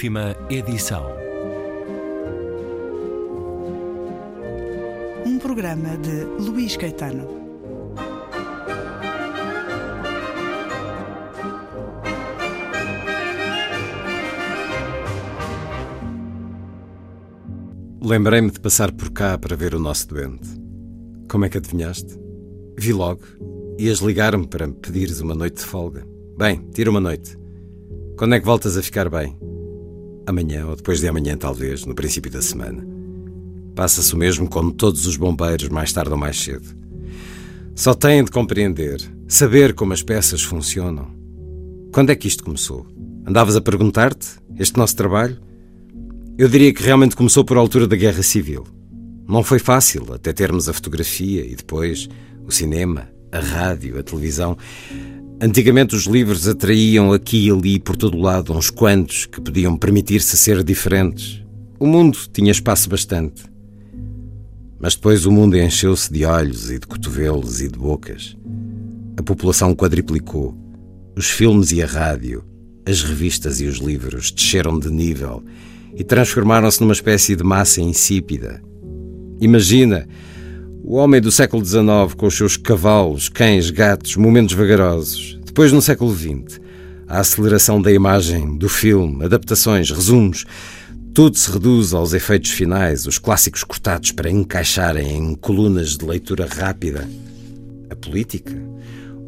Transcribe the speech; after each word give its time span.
Última 0.00 0.34
edição. 0.48 1.04
Um 5.26 5.38
programa 5.38 5.98
de 5.98 6.24
Luís 6.42 6.74
Caetano. 6.74 7.28
Lembrei-me 18.00 18.50
de 18.50 18.58
passar 18.58 18.90
por 18.92 19.10
cá 19.10 19.36
para 19.36 19.54
ver 19.54 19.74
o 19.74 19.78
nosso 19.78 20.08
doente. 20.08 20.48
Como 21.30 21.44
é 21.44 21.50
que 21.50 21.58
adivinhaste? 21.58 22.18
Vi 22.78 22.94
logo. 22.94 23.20
Ias 23.78 23.98
ligar-me 23.98 24.46
para 24.46 24.66
me 24.66 24.72
pedires 24.72 25.20
uma 25.20 25.34
noite 25.34 25.56
de 25.56 25.64
folga. 25.64 26.06
Bem, 26.38 26.66
tira 26.72 26.88
uma 26.88 27.00
noite. 27.00 27.36
Quando 28.16 28.34
é 28.34 28.40
que 28.40 28.46
voltas 28.46 28.78
a 28.78 28.82
ficar 28.82 29.10
bem? 29.10 29.38
Amanhã 30.30 30.64
ou 30.64 30.76
depois 30.76 31.00
de 31.00 31.08
amanhã, 31.08 31.36
talvez, 31.36 31.84
no 31.84 31.92
princípio 31.92 32.30
da 32.30 32.40
semana. 32.40 32.86
Passa-se 33.74 34.14
o 34.14 34.16
mesmo 34.16 34.48
como 34.48 34.70
todos 34.70 35.04
os 35.04 35.16
bombeiros, 35.16 35.68
mais 35.68 35.92
tarde 35.92 36.12
ou 36.12 36.16
mais 36.16 36.38
cedo. 36.40 36.68
Só 37.74 37.94
têm 37.94 38.22
de 38.22 38.30
compreender, 38.30 39.00
saber 39.26 39.74
como 39.74 39.92
as 39.92 40.04
peças 40.04 40.40
funcionam. 40.40 41.08
Quando 41.90 42.10
é 42.10 42.14
que 42.14 42.28
isto 42.28 42.44
começou? 42.44 42.86
Andavas 43.26 43.56
a 43.56 43.60
perguntar-te? 43.60 44.28
Este 44.56 44.78
nosso 44.78 44.94
trabalho? 44.94 45.36
Eu 46.38 46.48
diria 46.48 46.72
que 46.72 46.84
realmente 46.84 47.16
começou 47.16 47.44
por 47.44 47.56
altura 47.56 47.88
da 47.88 47.96
Guerra 47.96 48.22
Civil. 48.22 48.64
Não 49.26 49.42
foi 49.42 49.58
fácil, 49.58 50.14
até 50.14 50.32
termos 50.32 50.68
a 50.68 50.72
fotografia 50.72 51.44
e 51.44 51.56
depois 51.56 52.08
o 52.46 52.52
cinema, 52.52 53.08
a 53.32 53.40
rádio, 53.40 53.98
a 53.98 54.02
televisão. 54.04 54.56
Antigamente 55.42 55.96
os 55.96 56.04
livros 56.04 56.46
atraíam 56.46 57.14
aqui 57.14 57.46
e 57.46 57.50
ali 57.50 57.78
por 57.78 57.96
todo 57.96 58.14
o 58.14 58.20
lado 58.20 58.52
uns 58.52 58.68
quantos 58.68 59.24
que 59.24 59.40
podiam 59.40 59.74
permitir-se 59.74 60.36
ser 60.36 60.62
diferentes. 60.62 61.42
O 61.78 61.86
mundo 61.86 62.18
tinha 62.30 62.52
espaço 62.52 62.90
bastante. 62.90 63.44
Mas 64.78 64.94
depois 64.94 65.24
o 65.24 65.32
mundo 65.32 65.56
encheu-se 65.56 66.12
de 66.12 66.26
olhos 66.26 66.70
e 66.70 66.78
de 66.78 66.86
cotovelos 66.86 67.62
e 67.62 67.68
de 67.68 67.78
bocas. 67.78 68.36
A 69.16 69.22
população 69.22 69.74
quadriplicou. 69.74 70.54
Os 71.16 71.30
filmes 71.30 71.72
e 71.72 71.82
a 71.82 71.86
rádio, 71.86 72.44
as 72.86 73.02
revistas 73.02 73.62
e 73.62 73.64
os 73.64 73.78
livros 73.78 74.30
desceram 74.30 74.78
de 74.78 74.90
nível 74.90 75.42
e 75.96 76.04
transformaram-se 76.04 76.82
numa 76.82 76.92
espécie 76.92 77.34
de 77.34 77.42
massa 77.42 77.80
insípida. 77.80 78.62
Imagina 79.40 80.06
o 80.82 80.96
homem 80.96 81.20
do 81.20 81.30
século 81.30 81.64
XIX 81.64 82.14
com 82.16 82.26
os 82.26 82.36
seus 82.36 82.56
cavalos, 82.56 83.28
cães, 83.28 83.70
gatos, 83.70 84.16
momentos 84.16 84.54
vagarosos. 84.54 85.38
Depois, 85.44 85.72
no 85.72 85.82
século 85.82 86.14
XX, 86.14 86.60
a 87.06 87.20
aceleração 87.20 87.82
da 87.82 87.92
imagem, 87.92 88.56
do 88.56 88.68
filme, 88.68 89.24
adaptações, 89.24 89.90
resumos. 89.90 90.44
Tudo 91.12 91.36
se 91.36 91.50
reduz 91.50 91.92
aos 91.92 92.12
efeitos 92.12 92.52
finais, 92.52 93.04
os 93.04 93.18
clássicos 93.18 93.64
cortados 93.64 94.12
para 94.12 94.30
encaixarem 94.30 95.16
em 95.16 95.34
colunas 95.34 95.96
de 95.96 96.04
leitura 96.04 96.46
rápida. 96.46 97.08
A 97.90 97.96
política? 97.96 98.56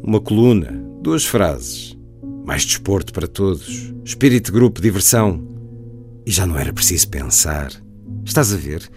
Uma 0.01 0.21
coluna, 0.21 0.71
duas 1.01 1.25
frases. 1.25 1.95
Mais 2.45 2.65
desporto 2.65 3.11
para 3.11 3.27
todos, 3.27 3.93
espírito 4.03 4.45
de 4.45 4.51
grupo, 4.57 4.81
diversão. 4.81 5.45
E 6.25 6.31
já 6.31 6.45
não 6.45 6.57
era 6.57 6.71
preciso 6.71 7.09
pensar. 7.09 7.71
Estás 8.25 8.53
a 8.53 8.57
ver? 8.57 8.89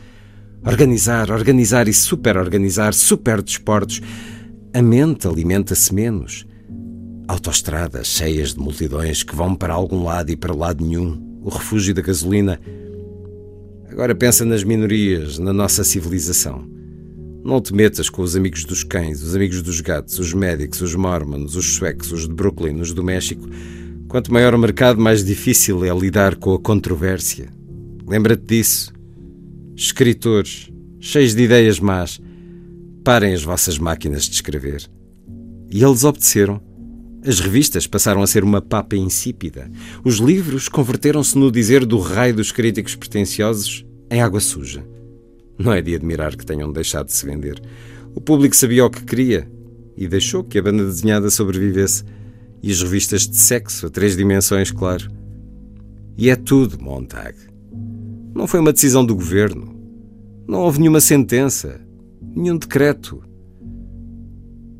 Organizar, 0.65 1.31
organizar 1.31 1.89
e 1.89 1.93
superorganizar, 1.93 2.93
super 2.93 3.43
desportos. 3.43 4.01
A 4.73 4.83
mente 4.83 5.27
alimenta-se 5.27 5.95
menos. 5.95 6.47
Autoestradas 7.29 8.07
cheias 8.07 8.55
de 8.55 8.61
multidões 8.61 9.23
que 9.23 9.35
vão 9.35 9.55
para 9.55 9.75
algum 9.75 10.05
lado 10.05 10.31
e 10.31 10.37
para 10.37 10.55
lado 10.55 10.85
nenhum. 10.85 11.41
O 11.43 11.51
refúgio 11.51 11.95
da 11.95 12.03
gasolina. 12.03 12.61
Agora 13.89 14.15
pensa 14.15 14.45
nas 14.45 14.65
minorias, 14.65 15.39
na 15.39 15.53
nossa 15.53 15.85
civilização. 15.85 16.69
Não 17.45 17.61
te 17.61 17.73
metas 17.73 18.11
com 18.11 18.23
os 18.23 18.35
amigos 18.35 18.65
dos 18.65 18.83
cães, 18.83 19.23
os 19.23 19.37
amigos 19.37 19.63
dos 19.63 19.81
gatos, 19.81 20.19
os 20.19 20.35
médicos, 20.35 20.83
os 20.83 20.97
mormons, 20.97 21.55
os 21.55 21.75
suecos, 21.77 22.11
os 22.11 22.27
de 22.27 22.35
Brooklyn, 22.35 22.81
os 22.81 22.93
do 22.93 23.05
México. 23.05 23.49
Quanto 24.09 24.33
maior 24.33 24.53
o 24.53 24.59
mercado, 24.59 25.01
mais 25.01 25.25
difícil 25.25 25.85
é 25.85 25.97
lidar 25.97 26.35
com 26.35 26.55
a 26.55 26.59
controvérsia. 26.59 27.49
Lembra-te 28.05 28.45
disso. 28.45 28.96
Escritores, 29.77 30.73
cheios 30.99 31.35
de 31.35 31.43
ideias 31.43 31.79
más, 31.79 32.19
parem 33.05 33.35
as 33.35 33.43
vossas 33.43 33.77
máquinas 33.77 34.25
de 34.25 34.35
escrever. 34.37 34.89
E 35.71 35.85
eles 35.85 36.03
obedeceram. 36.03 36.63
As 37.23 37.41
revistas 37.41 37.87
passaram 37.87 38.23
a 38.23 38.27
ser 38.27 38.43
uma 38.43 38.63
papa 38.63 38.97
insípida. 38.97 39.71
Os 40.03 40.17
livros 40.17 40.67
converteram-se 40.71 41.37
no 41.37 41.53
dizer 41.53 41.85
do 41.85 41.99
raio 41.99 42.37
dos 42.37 42.53
críticos 42.53 42.95
pretenciosos 42.95 43.85
em 44.11 44.23
água 44.23 44.41
suja. 44.41 44.83
Não 45.59 45.75
é 45.75 45.83
de 45.83 45.95
admirar 45.95 46.35
que 46.37 46.47
tenham 46.47 46.73
deixado 46.73 47.09
de 47.09 47.13
se 47.13 47.27
vender. 47.27 47.61
O 48.15 48.21
público 48.21 48.57
sabia 48.57 48.87
o 48.87 48.91
que 48.91 49.05
queria 49.05 49.47
e 49.95 50.09
deixou 50.09 50.43
que 50.43 50.59
a 50.59 50.63
banda 50.63 50.87
desenhada 50.87 51.29
sobrevivesse. 51.29 52.03
E 52.63 52.73
as 52.73 52.81
revistas 52.81 53.29
de 53.29 53.37
sexo 53.37 53.89
a 53.89 53.91
três 53.91 54.17
dimensões, 54.17 54.71
claro. 54.71 55.11
E 56.17 56.31
é 56.31 56.37
tudo, 56.37 56.83
Montag. 56.83 57.37
Não 58.37 58.47
foi 58.47 58.61
uma 58.61 58.73
decisão 58.73 59.03
do 59.03 59.15
governo. 59.15 59.75
Não 60.47 60.61
houve 60.61 60.79
nenhuma 60.79 61.01
sentença, 61.01 61.81
nenhum 62.35 62.59
decreto. 62.59 63.23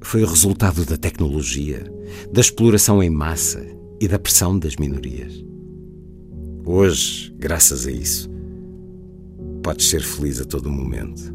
Foi 0.03 0.23
o 0.23 0.27
resultado 0.27 0.85
da 0.85 0.99
tecnologia, 0.99 1.91
da 2.31 2.43
exploração 2.43 3.03
em 3.03 3.09
massa 3.09 3.65
e 3.99 4.07
da 4.07 4.19
pressão 4.19 4.59
das 4.59 4.77
minorias. 4.77 5.43
Hoje, 6.67 7.35
graças 7.39 7.87
a 7.87 7.91
isso, 7.91 8.31
podes 9.63 9.89
ser 9.89 10.03
feliz 10.03 10.39
a 10.39 10.45
todo 10.45 10.71
momento. 10.71 11.35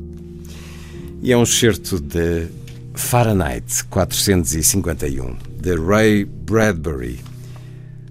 E 1.24 1.32
é 1.32 1.38
um 1.38 1.42
excerto 1.42 2.00
de 2.00 2.48
Fahrenheit 2.94 3.84
451, 3.86 5.38
de 5.60 5.76
Ray 5.76 6.26
Bradbury, 6.26 7.20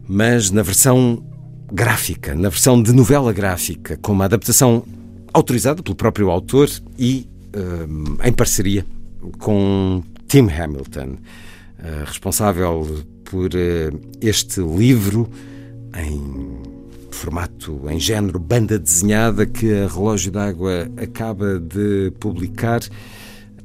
mas 0.08 0.50
na 0.50 0.62
versão 0.62 1.29
gráfica, 1.72 2.34
na 2.34 2.48
versão 2.48 2.82
de 2.82 2.92
novela 2.92 3.32
gráfica, 3.32 3.96
com 3.96 4.12
uma 4.12 4.24
adaptação 4.24 4.84
autorizada 5.32 5.82
pelo 5.82 5.94
próprio 5.94 6.30
autor 6.30 6.68
e 6.98 7.28
um, 7.56 8.16
em 8.24 8.32
parceria 8.32 8.84
com 9.38 10.02
Tim 10.26 10.48
Hamilton, 10.48 11.16
uh, 11.78 12.04
responsável 12.04 13.04
por 13.24 13.50
uh, 13.54 14.00
este 14.20 14.60
livro 14.60 15.28
em 15.96 16.60
formato, 17.10 17.82
em 17.90 17.98
género 17.98 18.38
banda 18.38 18.78
desenhada 18.78 19.44
que 19.44 19.72
a 19.72 19.88
Relógio 19.88 20.32
d'Água 20.32 20.88
acaba 20.96 21.58
de 21.58 22.12
publicar. 22.18 22.80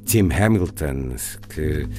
Tim 0.06 0.30
Hamilton, 0.32 1.16
que 1.50 1.84
Uh, 1.84 1.90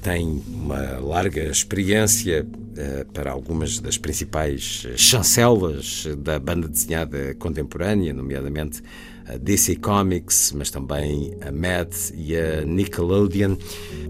tem 0.00 0.42
uma 0.48 0.98
larga 0.98 1.42
experiência 1.42 2.44
uh, 2.44 3.12
para 3.12 3.30
algumas 3.30 3.78
das 3.80 3.98
principais 3.98 4.86
chancelas 4.96 6.06
da 6.18 6.38
banda 6.38 6.68
desenhada 6.68 7.34
contemporânea, 7.34 8.12
nomeadamente 8.14 8.82
a 9.26 9.36
DC 9.36 9.76
Comics, 9.76 10.52
mas 10.52 10.70
também 10.70 11.36
a 11.42 11.52
Mad 11.52 11.92
e 12.14 12.34
a 12.34 12.64
Nickelodeon. 12.64 13.56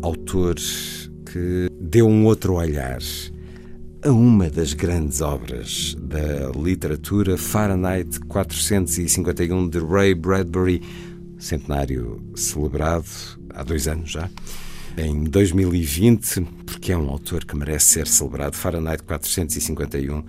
Autor 0.01 0.55
que 1.27 1.69
deu 1.81 2.07
um 2.07 2.25
outro 2.25 2.55
olhar 2.55 3.01
a 4.03 4.11
uma 4.11 4.49
das 4.49 4.75
grandes 4.75 5.21
obras 5.21 5.97
da 6.01 6.51
literatura, 6.57 7.37
Fahrenheit 7.37 8.21
451, 8.29 9.69
de 9.69 9.81
Ray 9.81 10.15
Bradbury, 10.15 10.81
centenário 11.37 12.23
celebrado 12.37 13.07
há 13.51 13.65
dois 13.65 13.89
anos 13.89 14.11
já 14.11 14.31
em 14.99 15.25
2020, 15.25 16.41
porque 16.67 16.93
é 16.93 16.99
um 16.99 17.09
autor 17.09 17.45
que 17.45 17.57
merece 17.57 17.87
ser 17.87 18.07
celebrado. 18.07 18.55
Fahrenheit 18.55 19.03
451 19.05 20.25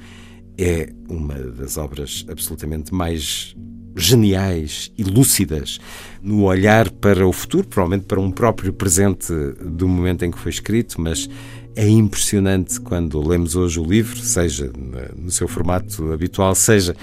é 0.57 0.93
uma 1.09 1.33
das 1.33 1.77
obras 1.77 2.25
absolutamente 2.29 2.93
mais 2.93 3.55
geniais 3.95 4.91
e 4.97 5.03
lúcidas 5.03 5.79
no 6.21 6.43
olhar 6.43 6.89
para 6.91 7.27
o 7.27 7.33
futuro, 7.33 7.67
provavelmente 7.67 8.05
para 8.05 8.19
um 8.19 8.31
próprio 8.31 8.71
presente 8.71 9.33
do 9.61 9.87
momento 9.87 10.23
em 10.23 10.31
que 10.31 10.37
foi 10.37 10.51
escrito, 10.51 11.01
mas 11.01 11.27
é 11.75 11.87
impressionante 11.87 12.79
quando 12.79 13.25
lemos 13.25 13.55
hoje 13.55 13.79
o 13.79 13.83
livro, 13.83 14.19
seja 14.19 14.71
no 15.15 15.31
seu 15.31 15.47
formato 15.47 16.11
habitual, 16.11 16.53
seja 16.53 16.95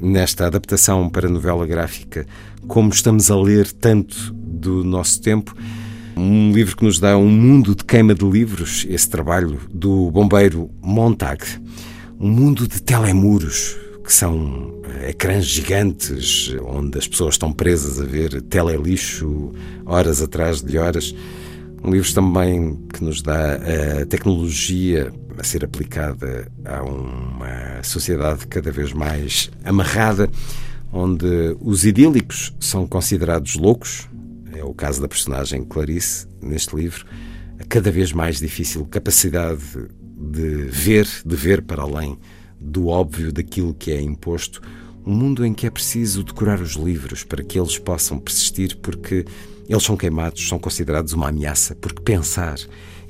nesta 0.00 0.46
adaptação 0.46 1.08
para 1.08 1.28
novela 1.28 1.66
gráfica, 1.66 2.26
como 2.66 2.90
estamos 2.90 3.30
a 3.30 3.36
ler 3.36 3.70
tanto 3.70 4.32
do 4.34 4.82
nosso 4.82 5.20
tempo. 5.20 5.54
Um 6.16 6.52
livro 6.52 6.76
que 6.76 6.84
nos 6.84 6.98
dá 6.98 7.16
um 7.16 7.28
mundo 7.28 7.74
de 7.74 7.84
queima 7.84 8.14
de 8.14 8.24
livros, 8.24 8.86
esse 8.88 9.08
trabalho 9.08 9.58
do 9.72 10.10
bombeiro 10.10 10.70
Montag. 10.82 11.42
Um 12.20 12.30
mundo 12.30 12.68
de 12.68 12.82
telemuros, 12.82 13.76
que 14.04 14.12
são 14.12 14.80
eh, 14.84 15.10
ecrãs 15.10 15.46
gigantes 15.46 16.54
onde 16.66 16.98
as 16.98 17.08
pessoas 17.08 17.34
estão 17.34 17.52
presas 17.52 18.00
a 18.00 18.04
ver 18.04 18.42
telelixo 18.42 19.52
horas 19.86 20.20
atrás 20.20 20.60
de 20.60 20.76
horas. 20.76 21.14
Um 21.82 21.90
livro 21.90 22.12
também 22.12 22.78
que 22.92 23.02
nos 23.02 23.22
dá 23.22 23.54
a 23.54 24.06
tecnologia 24.06 25.12
a 25.38 25.42
ser 25.42 25.64
aplicada 25.64 26.46
a 26.64 26.82
uma 26.82 27.82
sociedade 27.82 28.46
cada 28.46 28.70
vez 28.70 28.92
mais 28.92 29.50
amarrada, 29.64 30.30
onde 30.92 31.56
os 31.60 31.84
idílicos 31.84 32.54
são 32.60 32.86
considerados 32.86 33.56
loucos. 33.56 34.08
É 34.62 34.64
o 34.64 34.72
caso 34.72 35.02
da 35.02 35.08
personagem 35.08 35.64
Clarice 35.64 36.28
neste 36.40 36.76
livro. 36.76 37.04
A 37.58 37.64
cada 37.64 37.90
vez 37.90 38.12
mais 38.12 38.38
difícil 38.38 38.86
capacidade 38.86 39.60
de 40.16 40.66
ver, 40.70 41.04
de 41.26 41.34
ver 41.34 41.62
para 41.62 41.82
além 41.82 42.16
do 42.60 42.86
óbvio 42.86 43.32
daquilo 43.32 43.74
que 43.74 43.90
é 43.90 44.00
imposto. 44.00 44.62
Um 45.04 45.12
mundo 45.12 45.44
em 45.44 45.52
que 45.52 45.66
é 45.66 45.70
preciso 45.70 46.22
decorar 46.22 46.60
os 46.60 46.74
livros 46.74 47.24
para 47.24 47.42
que 47.42 47.58
eles 47.58 47.76
possam 47.76 48.20
persistir, 48.20 48.76
porque 48.76 49.24
eles 49.68 49.82
são 49.82 49.96
queimados, 49.96 50.46
são 50.46 50.60
considerados 50.60 51.12
uma 51.12 51.30
ameaça, 51.30 51.74
porque 51.74 52.00
pensar 52.00 52.56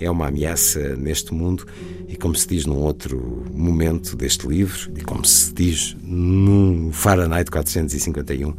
é 0.00 0.10
uma 0.10 0.28
ameaça 0.28 0.96
neste 0.96 1.34
mundo. 1.34 1.66
E 2.08 2.16
como 2.16 2.34
se 2.34 2.48
diz 2.48 2.64
num 2.64 2.78
outro 2.78 3.44
momento 3.52 4.16
deste 4.16 4.48
livro, 4.48 4.90
e 4.96 5.02
como 5.02 5.22
se 5.26 5.52
diz 5.52 5.94
no 6.02 6.90
Fahrenheit 6.92 7.50
451, 7.50 8.54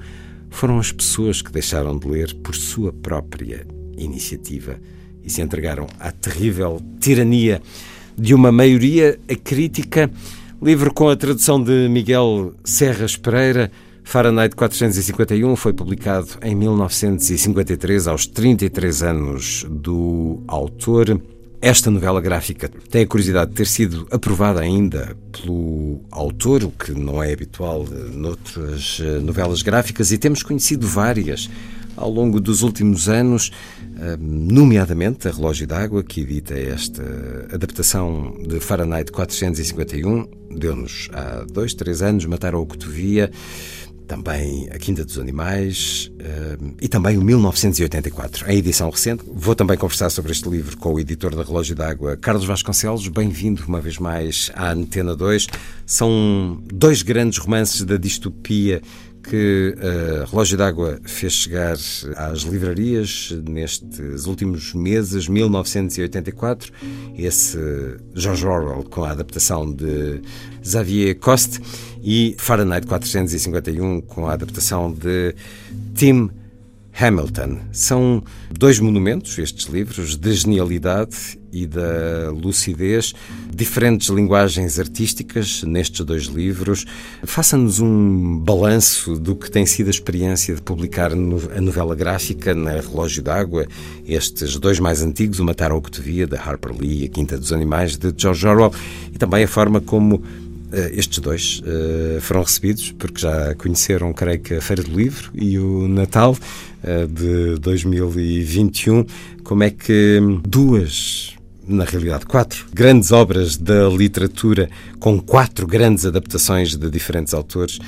foram 0.54 0.80
as 0.80 0.92
pessoas 0.92 1.42
que 1.42 1.52
deixaram 1.52 1.98
de 1.98 2.08
ler 2.08 2.34
por 2.36 2.56
sua 2.56 2.94
própria 2.94 3.66
iniciativa 3.98 4.80
e 5.24 5.30
se 5.30 5.42
entregaram 5.42 5.88
à 6.00 6.12
terrível 6.12 6.80
tirania 7.00 7.62
de 8.16 8.34
uma 8.34 8.52
maioria 8.52 9.20
crítica. 9.44 10.10
Livro 10.62 10.94
com 10.94 11.10
a 11.10 11.16
tradução 11.16 11.62
de 11.62 11.90
Miguel 11.90 12.54
Serras 12.64 13.18
Pereira. 13.18 13.72
Fahrenheit 14.04 14.56
451 14.56 15.56
foi 15.56 15.74
publicado 15.74 16.28
em 16.42 16.56
1953, 16.56 18.08
aos 18.08 18.28
33 18.28 19.04
anos 19.04 19.66
do 19.70 20.44
autor. 20.48 21.20
Esta 21.66 21.90
novela 21.90 22.20
gráfica 22.20 22.70
tem 22.92 23.04
a 23.04 23.08
curiosidade 23.08 23.52
de 23.52 23.56
ter 23.56 23.68
sido 23.68 24.06
aprovada 24.12 24.60
ainda 24.60 25.16
pelo 25.32 26.02
autor, 26.12 26.66
o 26.66 26.72
que 26.72 26.92
não 26.92 27.24
é 27.24 27.32
habitual 27.32 27.88
noutras 28.12 29.00
eh, 29.02 29.20
novelas 29.20 29.62
gráficas, 29.62 30.12
e 30.12 30.18
temos 30.18 30.44
conhecido 30.44 30.86
várias 30.86 31.50
ao 31.96 32.12
longo 32.12 32.42
dos 32.42 32.64
últimos 32.64 33.08
anos, 33.08 33.50
eh, 33.98 34.18
nomeadamente 34.20 35.26
a 35.30 35.32
Relógio 35.32 35.66
d'Água, 35.66 36.04
que 36.04 36.20
edita 36.20 36.54
esta 36.54 37.02
adaptação 37.50 38.36
de 38.46 38.60
Fahrenheit 38.60 39.10
451, 39.10 40.28
deu-nos 40.52 41.10
há 41.14 41.46
dois, 41.50 41.74
três 41.74 42.02
anos 42.02 42.26
Matar 42.26 42.56
ao 42.56 42.66
Cotovia 42.66 43.32
também 44.08 44.70
A 44.72 44.78
Quinta 44.78 45.04
dos 45.04 45.18
Animais 45.18 46.12
uh, 46.14 46.76
e 46.82 46.88
também 46.88 47.18
o 47.18 47.22
1984, 47.22 48.46
a 48.48 48.54
edição 48.54 48.90
recente. 48.90 49.24
Vou 49.34 49.56
também 49.56 49.78
conversar 49.78 50.10
sobre 50.10 50.32
este 50.32 50.48
livro 50.50 50.78
com 50.78 50.94
o 50.94 51.00
editor 51.00 51.36
da 51.36 51.44
Relógio 51.44 51.76
d'Água, 51.76 52.18
Carlos 52.18 52.46
Vasconcelos. 52.46 53.08
Bem-vindo 53.08 53.64
uma 53.68 53.82
vez 53.82 53.98
mais 53.98 54.52
à 54.56 54.72
Antena 54.72 55.16
2. 55.16 55.48
São 55.86 56.62
dois 56.72 57.02
grandes 57.02 57.40
romances 57.40 57.84
da 57.84 57.98
distopia 57.98 58.82
que 59.24 59.74
a 59.80 60.30
Relógio 60.30 60.58
d'Água 60.58 61.00
fez 61.04 61.34
chegar 61.34 61.78
às 62.18 62.42
livrarias 62.42 63.34
nestes 63.48 64.26
últimos 64.26 64.74
meses, 64.74 65.28
1984, 65.28 66.72
esse 67.18 67.58
George 68.14 68.46
Orwell 68.46 68.84
com 68.84 69.04
a 69.04 69.12
adaptação 69.12 69.72
de 69.72 70.22
Xavier 70.62 71.18
Coste 71.18 71.62
e 72.04 72.36
Fahrenheit 72.38 72.86
451 72.86 74.02
com 74.02 74.28
a 74.28 74.34
adaptação 74.34 74.92
de 74.92 75.34
Tim 75.96 76.30
Hamilton. 77.00 77.60
São 77.72 78.24
dois 78.52 78.80
monumentos, 78.80 79.38
estes 79.40 79.66
livros, 79.66 80.16
da 80.16 80.32
genialidade 80.32 81.40
e 81.52 81.66
da 81.68 82.32
lucidez, 82.32 83.14
diferentes 83.54 84.10
linguagens 84.10 84.80
artísticas 84.80 85.64
nestes 85.64 86.04
dois 86.06 86.24
livros. 86.24 86.86
Faça-nos 87.24 87.80
um 87.80 88.38
balanço 88.40 89.20
do 89.20 89.36
que 89.36 89.50
tem 89.50 89.66
sido 89.66 89.88
a 89.88 89.92
experiência 89.92 90.56
de 90.56 90.62
publicar 90.62 91.12
a 91.12 91.62
novela 91.62 91.96
gráfica 91.96 92.54
na 92.54 92.74
Relógio 92.74 93.24
d'Água, 93.24 93.68
estes 94.06 94.58
dois 94.58 94.80
mais 94.80 95.02
antigos, 95.02 95.40
O 95.40 95.46
Matar 95.46 95.72
ao 95.72 95.82
que 95.82 95.92
Te 95.92 96.02
Via, 96.02 96.28
de 96.28 96.36
Harper 96.36 96.76
Lee, 96.76 97.04
e 97.04 97.06
A 97.06 97.10
Quinta 97.10 97.38
dos 97.38 97.52
Animais, 97.52 97.98
de 97.98 98.14
George 98.16 98.48
Orwell, 98.48 98.74
e 99.12 99.18
também 99.18 99.44
a 99.44 99.48
forma 99.48 99.80
como 99.80 100.24
estes 100.94 101.20
dois 101.20 101.62
uh, 101.66 102.22
foram 102.22 102.42
recebidos, 102.42 102.92
porque 102.92 103.22
já 103.22 103.54
conheceram, 103.56 104.14
creio 104.14 104.40
que, 104.40 104.56
a 104.56 104.62
Feira 104.62 104.84
do 104.84 104.96
Livro 104.96 105.32
e 105.34 105.58
o 105.60 105.88
Natal 105.88 106.36
uh, 106.84 107.08
de 107.08 107.60
2021. 107.60 109.06
Como 109.44 109.64
é 109.64 109.70
que 109.70 110.20
duas 110.46 111.36
na 111.68 111.86
realidade, 111.86 112.26
quatro 112.26 112.66
grandes 112.74 113.12
obras 113.12 113.58
da 113.58 113.88
literatura, 113.88 114.70
com 115.00 115.20
quatro 115.20 115.66
grandes 115.66 116.06
adaptações 116.06 116.76
de 116.76 116.90
diferentes 116.90 117.34
autores, 117.34 117.80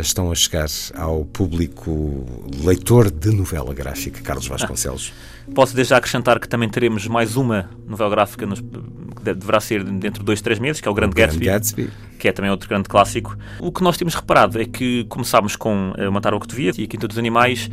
estão 0.00 0.30
a 0.30 0.34
chegar 0.34 0.68
ao 0.94 1.24
público 1.24 2.26
leitor 2.62 3.10
de 3.10 3.30
novela 3.30 3.72
gráfica, 3.72 4.20
Carlos 4.20 4.46
Vasconcelos. 4.46 5.12
Ah, 5.48 5.52
posso 5.54 5.74
desde 5.74 5.90
já 5.90 5.96
acrescentar 5.96 6.38
que 6.38 6.48
também 6.48 6.68
teremos 6.68 7.06
mais 7.06 7.36
uma 7.36 7.70
novela 7.86 8.10
gráfica 8.10 8.44
nos, 8.44 8.60
que 8.60 9.34
deverá 9.34 9.60
ser 9.60 9.82
dentro 9.84 10.20
de 10.20 10.26
dois, 10.26 10.40
três 10.40 10.58
meses, 10.58 10.80
que 10.80 10.88
é 10.88 10.90
o 10.90 10.94
Grande, 10.94 11.12
o 11.12 11.16
Gatsby, 11.16 11.44
Gatsby, 11.44 11.90
que 12.18 12.28
é 12.28 12.32
também 12.32 12.50
outro 12.50 12.68
grande 12.68 12.88
clássico. 12.88 13.36
O 13.60 13.72
que 13.72 13.82
nós 13.82 13.96
temos 13.96 14.14
reparado 14.14 14.60
é 14.60 14.64
que 14.64 15.04
começámos 15.04 15.56
com 15.56 15.92
uh, 15.92 16.12
Matar 16.12 16.34
o 16.34 16.40
que 16.40 16.46
Devia 16.46 16.72
e 16.76 16.84
a 16.84 16.86
Quinta 16.86 17.08
dos 17.08 17.16
Animais, 17.16 17.70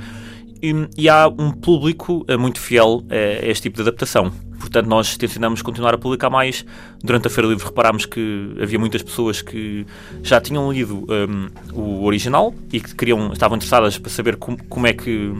e, 0.61 0.73
e 0.97 1.09
há 1.09 1.27
um 1.27 1.51
público 1.51 2.25
uh, 2.29 2.39
muito 2.39 2.59
fiel 2.59 3.03
a, 3.09 3.45
este 3.45 3.63
tipo 3.63 3.75
de 3.77 3.81
adaptação. 3.83 4.31
Portanto, 4.59 4.87
nós 4.87 5.15
tencionamos 5.15 5.61
continuar 5.61 5.93
a 5.93 5.97
publicar 5.97 6.29
mais. 6.29 6.65
Durante 7.03 7.27
a 7.27 7.29
Feira 7.29 7.47
Livre 7.47 7.65
reparámos 7.65 8.05
que 8.05 8.55
havia 8.61 8.79
muitas 8.79 9.03
pessoas 9.03 9.41
que 9.41 9.85
já 10.23 10.41
tinham 10.41 10.71
lido 10.71 11.05
um, 11.07 11.49
o 11.73 12.03
original 12.03 12.53
e 12.73 12.79
que 12.79 12.95
queriam, 12.95 13.31
estavam 13.31 13.57
interessadas 13.57 13.97
para 13.97 14.09
saber 14.09 14.37
como, 14.37 14.57
como 14.65 14.87
é 14.87 14.93
que 14.93 15.33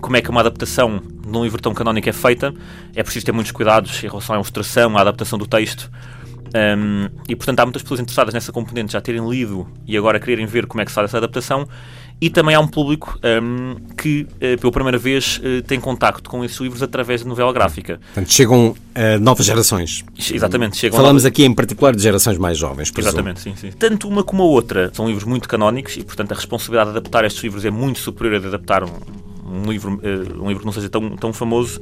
como 0.00 0.16
é 0.16 0.20
que 0.20 0.28
uma 0.28 0.40
adaptação 0.40 1.00
de 1.00 1.38
um 1.38 1.44
livro 1.44 1.62
tão 1.62 1.72
canónico 1.72 2.08
é 2.08 2.12
feita. 2.12 2.52
É 2.94 3.04
preciso 3.04 3.24
ter 3.24 3.32
muitos 3.32 3.52
cuidados 3.52 4.02
em 4.02 4.08
relação 4.08 4.34
à 4.34 4.38
ilustração, 4.38 4.98
à 4.98 5.00
adaptação 5.00 5.38
do 5.38 5.46
texto. 5.46 5.88
Um, 6.54 7.08
e 7.28 7.34
portanto 7.34 7.60
há 7.60 7.64
muitas 7.64 7.82
pessoas 7.82 8.00
interessadas 8.00 8.34
nessa 8.34 8.52
componente 8.52 8.92
já 8.92 9.00
terem 9.00 9.26
lido 9.26 9.66
e 9.86 9.96
agora 9.96 10.20
quererem 10.20 10.44
ver 10.44 10.66
como 10.66 10.82
é 10.82 10.84
que 10.84 10.92
faz 10.92 11.06
essa 11.06 11.16
adaptação 11.16 11.66
e 12.22 12.30
também 12.30 12.54
há 12.54 12.60
um 12.60 12.68
público 12.68 13.18
um, 13.42 13.74
que 13.96 14.28
uh, 14.36 14.56
pela 14.60 14.70
primeira 14.70 14.96
vez 14.96 15.38
uh, 15.38 15.60
tem 15.66 15.80
contacto 15.80 16.30
com 16.30 16.44
esses 16.44 16.56
livros 16.60 16.80
através 16.80 17.22
de 17.22 17.26
novela 17.26 17.52
gráfica. 17.52 17.98
Portanto, 18.14 18.32
chegam 18.32 18.76
a 18.94 19.18
novas 19.18 19.44
gerações. 19.44 20.04
Exatamente. 20.32 20.76
Chegam 20.76 20.96
Falamos 20.96 21.24
aqui 21.24 21.44
em 21.44 21.52
particular 21.52 21.96
de 21.96 22.00
gerações 22.00 22.38
mais 22.38 22.56
jovens, 22.56 22.92
por 22.92 23.00
Exatamente, 23.00 23.40
sim, 23.40 23.56
sim. 23.56 23.72
Tanto 23.72 24.06
uma 24.06 24.22
como 24.22 24.44
a 24.44 24.46
outra 24.46 24.92
são 24.94 25.08
livros 25.08 25.24
muito 25.24 25.48
canónicos 25.48 25.96
e 25.96 26.04
portanto 26.04 26.30
a 26.30 26.36
responsabilidade 26.36 26.92
de 26.92 26.98
adaptar 26.98 27.24
estes 27.24 27.42
livros 27.42 27.64
é 27.64 27.72
muito 27.72 27.98
superior 27.98 28.36
a 28.36 28.38
de 28.38 28.46
adaptar 28.46 28.84
um, 28.84 28.92
um 29.44 29.68
livro, 29.68 29.94
uh, 29.94 30.44
um 30.44 30.46
livro 30.46 30.60
que 30.60 30.66
não 30.66 30.72
seja 30.72 30.88
tão, 30.88 31.16
tão 31.16 31.32
famoso, 31.32 31.80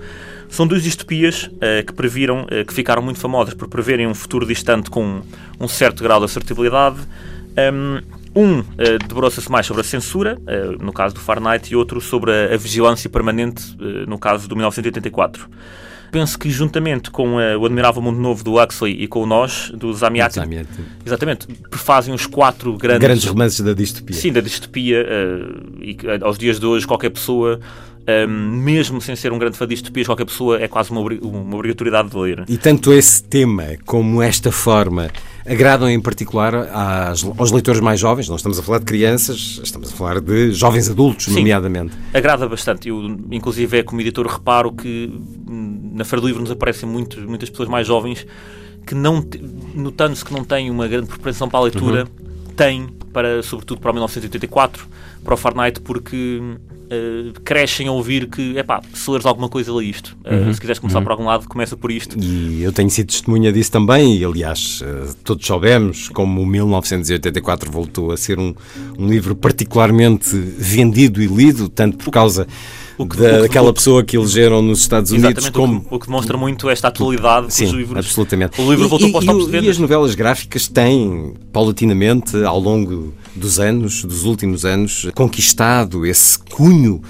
são 0.49 0.67
duas 0.67 0.83
distopias 0.83 1.51
uh, 1.53 1.85
que 1.87 1.93
previram, 1.93 2.45
uh, 2.45 2.65
que 2.67 2.73
ficaram 2.73 3.03
muito 3.03 3.21
famosas 3.21 3.53
por 3.53 3.69
preverem 3.69 4.07
um 4.07 4.15
futuro 4.15 4.47
distante 4.47 4.89
com 4.89 5.21
um 5.61 5.69
certo 5.69 6.03
grau 6.03 6.19
de 6.19 6.25
assertibilidade. 6.25 6.97
Um, 7.75 8.20
um 8.35 8.61
uh, 8.61 8.65
debruça-se 9.07 9.51
mais 9.51 9.67
sobre 9.67 9.81
a 9.83 9.85
censura, 9.85 10.39
no 10.81 10.93
caso 10.93 11.15
do 11.15 11.21
Fahrenheit, 11.21 11.73
e 11.73 11.77
outro 11.77 12.01
sobre 12.01 12.33
a, 12.33 12.57
vigilância 12.57 13.09
permanente, 13.11 13.77
no 14.07 14.19
caso 14.19 14.49
do 14.49 14.55
1984 14.55 15.49
penso 16.11 16.39
que 16.39 16.51
juntamente 16.51 17.11
com 17.11 17.37
uh, 17.37 17.59
o 17.59 17.65
Admirável 17.65 18.03
Mundo 18.03 18.19
Novo 18.19 18.43
do 18.43 18.61
Huxley 18.61 19.03
e 19.03 19.07
com 19.07 19.23
o 19.23 19.27
Nós, 19.27 19.71
do 19.71 19.93
Zamiati, 19.93 20.39
exatamente, 21.05 21.47
fazem 21.73 22.13
os 22.13 22.27
quatro 22.27 22.77
grandes... 22.77 23.01
Grandes 23.01 23.25
romances 23.25 23.61
da 23.61 23.73
distopia. 23.73 24.17
Sim, 24.17 24.33
da 24.33 24.41
distopia, 24.41 25.07
uh, 25.07 25.83
e 25.83 25.93
uh, 25.93 26.25
aos 26.25 26.37
dias 26.37 26.59
de 26.59 26.67
hoje 26.67 26.87
qualquer 26.87 27.11
pessoa 27.11 27.61
um, 28.09 28.29
mesmo 28.29 29.01
sem 29.01 29.15
ser 29.15 29.33
um 29.33 29.39
grande 29.39 29.57
fã 29.57 29.67
de 29.67 29.75
distopias, 29.75 30.07
qualquer 30.07 30.25
pessoa 30.25 30.61
é 30.61 30.67
quase 30.67 30.91
uma, 30.91 31.01
uma 31.01 31.57
obrigatoriedade 31.57 32.11
de 32.11 32.17
ler. 32.17 32.45
E 32.49 32.57
tanto 32.57 32.93
esse 32.93 33.23
tema 33.23 33.77
como 33.87 34.21
esta 34.23 34.51
forma 34.51 35.11
agradam 35.47 35.89
em 35.89 36.01
particular 36.01 36.55
às, 36.55 37.25
aos 37.25 37.51
leitores 37.51 37.81
mais 37.81 37.99
jovens? 37.99 38.29
Não 38.29 38.37
estamos 38.37 38.59
a 38.59 38.63
falar 38.63 38.79
de 38.79 38.85
crianças, 38.85 39.61
estamos 39.63 39.93
a 39.93 39.97
falar 39.97 40.21
de 40.21 40.53
jovens 40.53 40.89
adultos, 40.89 41.27
Sim, 41.27 41.37
nomeadamente. 41.37 41.95
Agrada 42.13 42.49
bastante. 42.49 42.89
Eu, 42.89 43.19
inclusive, 43.31 43.79
é 43.79 43.83
como 43.83 44.01
editor, 44.01 44.27
reparo 44.27 44.73
que 44.73 45.13
na 45.47 46.05
Feira 46.05 46.21
do 46.21 46.27
Livro 46.27 46.43
nos 46.43 46.51
aparecem 46.51 46.89
muito, 46.89 47.21
muitas 47.23 47.51
pessoas 47.51 47.69
mais 47.69 47.87
jovens 47.87 48.27
que, 48.87 48.95
não 48.95 49.25
notando-se 49.75 50.25
que 50.25 50.33
não 50.33 50.45
têm 50.45 50.71
uma 50.71 50.89
grande 50.89 51.07
propensão 51.07 51.49
para 51.49 51.59
a 51.59 51.63
leitura, 51.63 52.05
uhum. 52.05 52.55
têm, 52.57 52.89
para, 53.13 53.43
sobretudo 53.43 53.81
para 53.81 53.91
o 53.91 53.95
1984, 53.95 54.89
para 55.23 55.35
o 55.35 55.37
Fahrenheit, 55.37 55.81
porque 55.81 56.41
uh, 56.91 57.41
crescem 57.45 57.89
a 57.89 57.93
ouvir 57.93 58.29
que, 58.29 58.59
é 58.59 58.63
pá, 58.63 58.83
se 58.93 59.11
leres 59.11 59.25
alguma 59.25 59.49
coisa, 59.49 59.73
lê 59.73 59.87
isto. 59.87 60.17
Uh, 60.25 60.47
uhum. 60.47 60.55
Se 60.55 60.61
quiseres 60.61 60.79
começar 60.79 60.99
uhum. 60.99 61.05
por 61.05 61.13
algum 61.13 61.25
lado, 61.25 61.49
começa 61.49 61.77
por 61.77 61.91
isto. 61.91 62.19
E 62.19 62.63
eu 62.63 62.73
tenho 62.73 62.91
sido 62.91 63.09
testemunha 63.09 63.53
disso 63.53 63.71
também, 63.71 64.17
e 64.19 64.25
aliás, 64.25 64.83
uh, 64.83 65.15
todos 65.25 65.47
soubemos 65.47 66.09
como 66.09 66.45
1984 66.45 67.71
voltou 67.71 68.13
a 68.13 68.17
ser 68.17 68.39
um, 68.39 68.55
um 68.99 69.09
livro 69.09 69.35
particularmente 69.35 70.37
vendido 70.37 71.23
e 71.23 71.27
lido, 71.27 71.69
tanto 71.69 71.99
por 71.99 72.11
causa 72.11 72.47
o 72.99 73.07
que, 73.07 73.17
daquela 73.17 73.73
pessoa 73.73 74.05
que 74.05 74.17
elegeram 74.17 74.61
nos 74.61 74.81
Estados 74.81 75.11
Unidos 75.11 75.49
como... 75.49 75.79
O 75.79 75.81
que, 75.81 75.95
o 75.95 75.99
que 76.01 76.07
demonstra 76.07 76.37
muito 76.37 76.69
esta 76.69 76.89
atualidade 76.89 77.53
Sim, 77.53 77.71
livros, 77.73 77.99
absolutamente. 77.99 78.61
O 78.61 78.71
livro 78.71 78.89
voltou 78.89 79.09
e, 79.09 79.13
para 79.13 79.37
os 79.37 79.47
vendas. 79.47 79.67
E 79.67 79.71
as 79.71 79.79
novelas 79.79 80.15
gráficas 80.15 80.69
têm, 80.69 81.33
paulatinamente, 81.51 82.37
ao 82.45 82.61
longo 82.61 83.15
dos 83.35 83.61
anos, 83.61 84.05
dos 84.05 84.25
últimos 84.25 84.65
anos, 84.65 85.09
conquistado 85.15 86.05
esse 86.07 86.39
cunho 86.39 87.01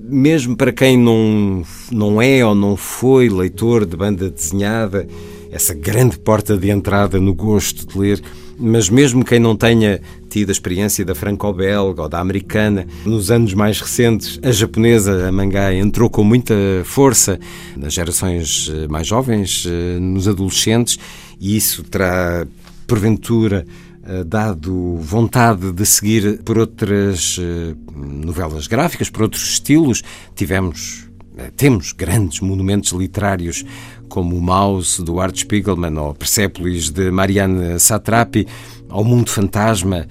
mesmo 0.00 0.56
para 0.56 0.72
quem 0.72 0.96
não, 0.96 1.62
não 1.90 2.20
é 2.20 2.44
ou 2.44 2.54
não 2.54 2.76
foi 2.76 3.28
leitor 3.28 3.84
de 3.84 3.96
banda 3.96 4.30
desenhada, 4.30 5.06
essa 5.50 5.74
grande 5.74 6.18
porta 6.18 6.56
de 6.56 6.70
entrada 6.70 7.20
no 7.20 7.34
gosto 7.34 7.86
de 7.86 7.98
ler, 7.98 8.22
mas 8.58 8.88
mesmo 8.88 9.24
quem 9.24 9.38
não 9.38 9.56
tenha 9.56 10.00
tido 10.28 10.48
a 10.48 10.52
experiência 10.52 11.04
da 11.04 11.14
franco-belga 11.14 12.02
ou 12.02 12.08
da 12.08 12.18
americana, 12.18 12.86
nos 13.04 13.30
anos 13.30 13.52
mais 13.54 13.80
recentes, 13.80 14.38
a 14.42 14.50
japonesa, 14.50 15.28
a 15.28 15.32
mangá, 15.32 15.72
entrou 15.72 16.08
com 16.08 16.24
muita 16.24 16.54
força 16.84 17.38
nas 17.76 17.92
gerações 17.92 18.70
eh, 18.72 18.88
mais 18.88 19.06
jovens, 19.06 19.64
eh, 19.66 19.98
nos 20.00 20.26
adolescentes, 20.26 20.98
e 21.40 21.56
isso 21.56 21.82
terá, 21.84 22.46
porventura, 22.86 23.64
eh, 23.66 23.93
dado 24.26 24.96
vontade 24.96 25.72
de 25.72 25.86
seguir 25.86 26.42
por 26.42 26.58
outras 26.58 27.38
eh, 27.40 27.74
novelas 27.94 28.66
gráficas, 28.66 29.08
por 29.08 29.22
outros 29.22 29.52
estilos. 29.52 30.02
Tivemos, 30.34 31.08
eh, 31.36 31.50
temos 31.56 31.92
grandes 31.92 32.40
monumentos 32.40 32.92
literários 32.92 33.64
como 34.08 34.36
o 34.36 34.42
Maus, 34.42 35.00
do 35.00 35.18
Art 35.20 35.36
Spiegelman, 35.36 35.96
ou 35.98 36.14
Persepolis, 36.14 36.90
de 36.90 37.10
Marianne 37.10 37.80
Satrapi, 37.80 38.46
ao 38.88 39.02
Mundo 39.02 39.28
Fantasma, 39.28 40.06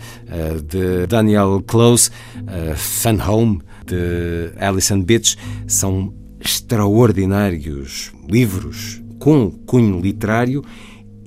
de 0.67 1.07
Daniel 1.07 1.63
Close, 1.65 2.09
Fun 2.75 3.21
Home, 3.25 3.61
de 3.85 4.51
Alison 4.59 5.01
Bitch, 5.01 5.37
são 5.65 6.13
extraordinários 6.43 8.11
livros 8.27 9.01
com 9.19 9.49
cunho 9.49 10.01
literário. 10.01 10.63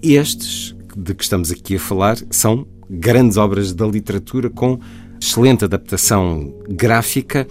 Estes 0.02 0.75
de 0.96 1.14
que 1.14 1.22
estamos 1.22 1.50
aqui 1.50 1.76
a 1.76 1.80
falar 1.80 2.16
são 2.30 2.66
grandes 2.88 3.36
obras 3.36 3.74
da 3.74 3.86
literatura 3.86 4.48
com 4.48 4.80
excelente 5.20 5.64
adaptação 5.64 6.54
gráfica. 6.68 7.46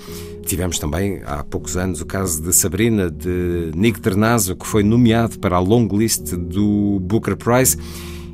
Tivemos 0.45 0.79
também 0.79 1.21
há 1.25 1.43
poucos 1.43 1.77
anos 1.77 2.01
o 2.01 2.05
caso 2.05 2.41
de 2.41 2.53
Sabrina, 2.53 3.09
de 3.09 3.71
Nick 3.75 3.99
Ternazo, 3.99 4.55
que 4.55 4.65
foi 4.65 4.83
nomeado 4.83 5.39
para 5.39 5.57
a 5.57 5.59
long 5.59 5.87
list 5.87 6.33
do 6.33 6.99
Booker 7.01 7.35
Prize. 7.35 7.77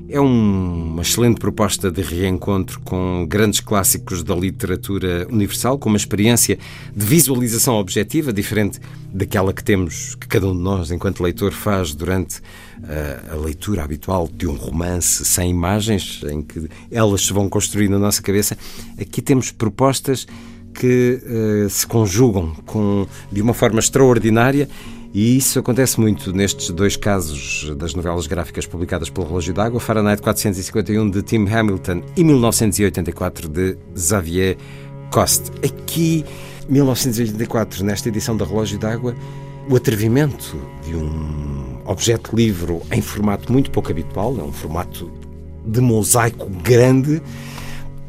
É 0.10 0.20
um, 0.20 0.92
uma 0.92 1.04
excelente 1.04 1.40
proposta 1.40 1.90
de 1.90 2.02
reencontro 2.02 2.82
com 2.82 3.26
grandes 3.30 3.62
clássicos 3.62 4.24
da 4.24 4.36
literatura 4.36 5.26
universal, 5.32 5.80
com 5.80 5.88
uma 5.88 5.98
experiência 5.98 6.60
de 6.94 7.06
visualização 7.06 7.76
objetiva, 7.76 8.34
diferente 8.34 8.78
daquela 9.14 9.54
que 9.54 9.64
temos, 9.64 10.16
que 10.16 10.28
cada 10.28 10.48
um 10.48 10.54
de 10.54 10.62
nós, 10.62 10.92
enquanto 10.92 11.24
leitor, 11.24 11.54
faz 11.54 11.96
durante 11.96 12.42
a, 12.88 12.92
eh, 12.92 13.22
a 13.32 13.36
leitura 13.36 13.84
habitual 13.84 14.28
de 14.28 14.48
um 14.48 14.56
romance 14.56 15.24
sem 15.26 15.50
imagens, 15.50 16.22
em 16.30 16.42
que 16.42 16.70
elas 16.92 17.26
se 17.26 17.34
vão 17.34 17.50
construir 17.50 17.90
na 17.90 18.00
nossa 18.00 18.22
cabeça. 18.22 18.58
Aqui 19.00 19.22
temos 19.22 19.52
propostas 19.52 20.28
que 20.74 21.22
uh, 21.26 21.70
se 21.70 21.86
conjugam 21.86 22.56
com, 22.66 23.06
de 23.30 23.42
uma 23.42 23.54
forma 23.54 23.80
extraordinária 23.80 24.70
e 25.14 25.36
isso 25.36 25.60
acontece 25.60 26.00
muito 26.00 26.32
nestes 26.32 26.70
dois 26.70 26.96
casos 26.96 27.70
das 27.76 27.94
novelas 27.94 28.28
gráficas 28.28 28.66
publicadas 28.66 29.10
pelo 29.10 29.28
Relógio 29.28 29.54
d'Água, 29.54 29.80
Fahrenheit 29.80 30.22
451 30.22 31.10
de 31.10 31.22
Tim 31.22 31.46
Hamilton 31.50 32.02
e 32.16 32.24
1984 32.24 33.50
de 33.50 33.78
Xavier 33.96 34.56
Coste. 35.12 35.52
Aqui, 35.66 36.24
1984, 36.70 37.84
nesta 37.84 38.08
edição 38.08 38.38
da 38.38 38.46
Relógio 38.46 38.80
d'Água, 38.80 39.14
o 39.70 39.76
atrevimento 39.76 40.56
de 40.86 40.96
um 40.96 41.71
objeto 41.86 42.36
livro 42.36 42.82
em 42.92 43.02
formato 43.02 43.52
muito 43.52 43.72
pouco 43.72 43.92
habitual, 43.92 44.38
é 44.40 44.44
um 44.44 44.52
formato 44.52 45.12
de 45.66 45.80
mosaico 45.80 46.50
grande, 46.64 47.22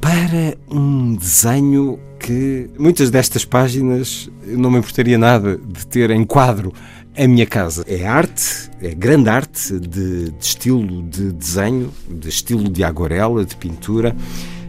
para 0.00 0.56
um 0.68 1.14
desenho 1.14 1.98
que 2.18 2.68
muitas 2.78 3.10
destas 3.10 3.44
páginas 3.44 4.30
não 4.44 4.70
me 4.70 4.78
importaria 4.78 5.18
nada 5.18 5.56
de 5.56 5.86
ter 5.86 6.10
em 6.10 6.24
quadro 6.24 6.72
a 7.16 7.26
minha 7.28 7.46
casa. 7.46 7.84
É 7.86 8.06
arte, 8.06 8.70
é 8.80 8.94
grande 8.94 9.28
arte 9.28 9.78
de, 9.78 10.30
de 10.30 10.34
estilo 10.40 11.02
de 11.02 11.32
desenho, 11.32 11.92
de 12.08 12.28
estilo 12.28 12.68
de 12.68 12.82
aguarela, 12.82 13.44
de 13.44 13.56
pintura. 13.56 14.14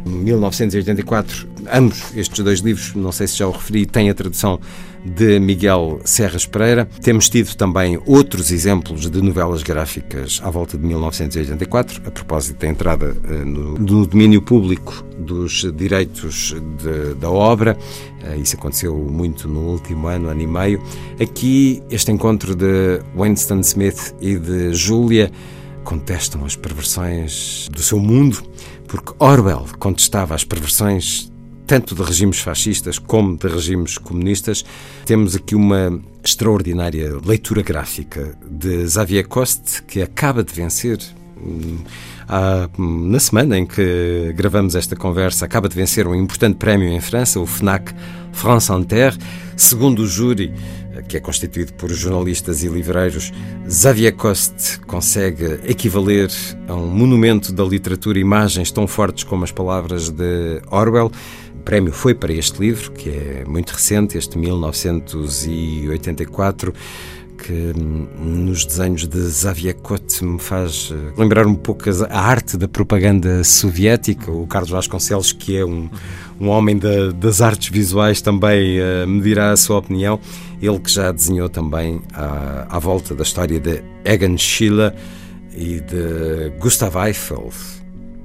1984, 0.05 1.47
ambos 1.71 2.15
estes 2.15 2.43
dois 2.43 2.59
livros, 2.59 2.93
não 2.95 3.11
sei 3.11 3.27
se 3.27 3.37
já 3.37 3.47
o 3.47 3.51
referi, 3.51 3.85
têm 3.85 4.09
a 4.09 4.13
tradução 4.13 4.59
de 5.05 5.39
Miguel 5.39 5.99
Serras 6.05 6.45
Pereira. 6.45 6.87
Temos 7.01 7.29
tido 7.29 7.53
também 7.55 7.99
outros 8.05 8.51
exemplos 8.51 9.09
de 9.09 9.21
novelas 9.21 9.61
gráficas 9.61 10.39
à 10.43 10.49
volta 10.49 10.77
de 10.77 10.85
1984, 10.85 12.01
a 12.05 12.11
propósito 12.11 12.59
da 12.59 12.67
entrada 12.67 13.11
uh, 13.11 13.45
no, 13.45 14.05
domínio 14.07 14.41
público 14.41 15.03
dos 15.17 15.65
direitos 15.75 16.55
de, 16.81 17.15
da 17.15 17.29
obra. 17.29 17.77
Uh, 18.23 18.41
isso 18.41 18.55
aconteceu 18.55 18.95
muito 18.95 19.47
no 19.47 19.71
último 19.71 20.07
ano, 20.07 20.29
ano 20.29 20.41
e 20.41 20.47
meio. 20.47 20.81
Aqui, 21.21 21.83
este 21.89 22.11
encontro 22.11 22.55
de 22.55 23.01
Winston 23.15 23.59
Smith 23.59 24.15
e 24.21 24.37
de 24.37 24.73
Julia 24.73 25.31
contestam 25.83 26.45
as 26.45 26.55
perversões 26.55 27.67
do 27.69 27.81
seu 27.81 27.99
mundo, 27.99 28.41
porque 28.87 29.13
Orwell 29.19 29.65
contestava 29.79 30.33
as 30.33 30.45
perversões 30.45 31.32
tanto 31.73 31.95
de 31.95 32.03
regimes 32.03 32.37
fascistas 32.37 32.99
como 32.99 33.35
de 33.35 33.47
regimes 33.47 33.97
comunistas. 33.97 34.63
Temos 35.07 35.35
aqui 35.35 35.55
uma 35.55 35.99
extraordinária 36.23 37.19
leitura 37.25 37.63
gráfica 37.63 38.37
de 38.47 38.87
Xavier 38.87 39.27
Coste, 39.27 39.81
que 39.81 39.99
acaba 39.99 40.43
de 40.43 40.53
vencer. 40.53 40.99
Hum, 41.35 41.79
na 43.09 43.19
semana 43.19 43.57
em 43.57 43.65
que 43.65 44.31
gravamos 44.35 44.75
esta 44.75 44.95
conversa, 44.95 45.45
acaba 45.45 45.67
de 45.67 45.75
vencer 45.75 46.05
um 46.05 46.13
importante 46.13 46.57
prémio 46.57 46.89
em 46.89 47.01
França, 47.01 47.39
o 47.39 47.45
FNAC 47.47 47.91
France 48.31 48.71
Inter. 48.71 49.17
Segundo 49.57 50.03
o 50.03 50.07
júri, 50.07 50.53
que 51.07 51.17
é 51.17 51.19
constituído 51.19 51.73
por 51.73 51.91
jornalistas 51.91 52.61
e 52.63 52.67
livreiros, 52.67 53.33
Xavier 53.67 54.15
Coste 54.15 54.79
consegue 54.81 55.59
equivaler 55.65 56.29
a 56.67 56.75
um 56.75 56.87
monumento 56.87 57.51
da 57.51 57.63
literatura 57.63 58.19
imagens 58.19 58.71
tão 58.71 58.85
fortes 58.85 59.23
como 59.23 59.43
as 59.43 59.51
palavras 59.51 60.09
de 60.09 60.61
Orwell 60.69 61.11
prémio 61.63 61.91
foi 61.91 62.13
para 62.13 62.31
este 62.31 62.59
livro, 62.59 62.91
que 62.91 63.09
é 63.09 63.43
muito 63.47 63.71
recente, 63.71 64.17
este 64.17 64.37
1984, 64.37 66.73
que 67.37 67.73
hum, 67.75 68.07
nos 68.19 68.65
desenhos 68.65 69.07
de 69.07 69.29
Xavier 69.29 69.75
Cote 69.75 70.23
me 70.23 70.39
faz 70.39 70.93
eh, 70.93 71.13
lembrar 71.17 71.45
um 71.45 71.55
pouco 71.55 71.83
a 72.09 72.19
arte 72.19 72.57
da 72.57 72.67
propaganda 72.67 73.43
soviética. 73.43 74.31
O 74.31 74.47
Carlos 74.47 74.69
Vasconcelos, 74.69 75.31
que 75.31 75.57
é 75.57 75.65
um, 75.65 75.89
um 76.39 76.49
homem 76.49 76.77
da, 76.77 77.11
das 77.11 77.41
artes 77.41 77.69
visuais, 77.69 78.21
também 78.21 78.79
uh, 78.79 79.07
me 79.07 79.21
dirá 79.21 79.51
a 79.51 79.57
sua 79.57 79.79
opinião. 79.79 80.19
Ele 80.61 80.79
que 80.79 80.91
já 80.91 81.11
desenhou 81.11 81.49
também 81.49 82.01
à, 82.13 82.67
à 82.69 82.79
volta 82.79 83.13
da 83.13 83.23
história 83.23 83.59
de 83.59 83.83
Egan 84.05 84.37
Schiele 84.37 84.93
e 85.55 85.81
de 85.81 86.51
Gustav 86.59 86.95
Eiffel 87.05 87.51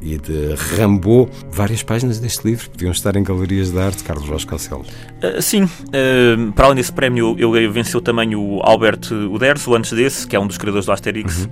e 0.00 0.18
de 0.18 0.54
Rambo. 0.54 1.28
Várias 1.50 1.82
páginas 1.82 2.18
deste 2.18 2.46
livro 2.46 2.70
podiam 2.70 2.92
estar 2.92 3.16
em 3.16 3.22
galerias 3.22 3.70
de 3.70 3.78
arte, 3.78 4.04
Carlos 4.04 4.28
Vasconcelos. 4.28 4.88
Uh, 4.88 5.42
sim, 5.42 5.64
uh, 5.64 6.52
para 6.52 6.66
além 6.66 6.76
desse 6.76 6.92
prémio, 6.92 7.36
eu 7.38 7.52
venceu 7.72 8.00
também 8.00 8.34
o 8.34 8.60
Albert 8.62 9.12
Uderzo, 9.30 9.74
antes 9.74 9.92
desse, 9.92 10.26
que 10.26 10.36
é 10.36 10.40
um 10.40 10.46
dos 10.46 10.58
criadores 10.58 10.86
do 10.86 10.92
Asterix. 10.92 11.44
Uhum. 11.44 11.50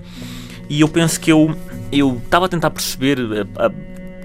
E 0.68 0.80
eu 0.80 0.88
penso 0.88 1.20
que 1.20 1.30
eu 1.30 1.54
eu 1.92 2.20
estava 2.24 2.46
a 2.46 2.48
tentar 2.48 2.70
perceber 2.70 3.18
a, 3.18 3.66
a, 3.66 3.70